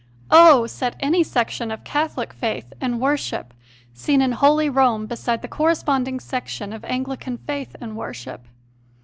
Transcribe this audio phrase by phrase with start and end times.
[0.31, 0.65] Oh!
[0.65, 3.53] Set any section of Catholic faith and worship
[3.93, 8.47] seen in holy Rome beside the corresponding section of Anglican faith and worship!